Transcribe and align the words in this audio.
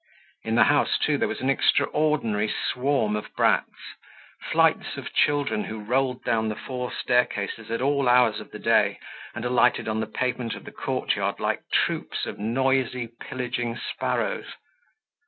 In 0.41 0.55
the 0.55 0.63
house, 0.63 0.97
too, 0.97 1.19
there 1.19 1.27
was 1.27 1.41
an 1.41 1.51
extraordinary 1.51 2.47
swarm 2.51 3.15
of 3.15 3.27
brats, 3.35 3.69
flights 4.51 4.97
of 4.97 5.13
children 5.13 5.65
who 5.65 5.77
rolled 5.79 6.23
down 6.23 6.49
the 6.49 6.55
four 6.55 6.91
staircases 6.91 7.69
at 7.69 7.83
all 7.83 8.09
hours 8.09 8.39
of 8.39 8.49
the 8.49 8.57
day 8.57 8.97
and 9.35 9.45
alighted 9.45 9.87
on 9.87 9.99
the 9.99 10.07
pavement 10.07 10.55
of 10.55 10.63
the 10.65 10.71
courtyard 10.71 11.39
like 11.39 11.69
troops 11.69 12.25
of 12.25 12.39
noisy 12.39 13.09
pillaging 13.19 13.77
sparrows. 13.77 14.55